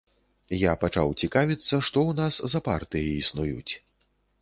Я 0.61 0.73
пачаў 0.83 1.13
цікавіцца, 1.27 1.75
што 1.89 2.05
ў 2.07 2.19
нас 2.23 2.43
за 2.57 2.65
партыі 2.73 3.09
існуюць. 3.23 3.73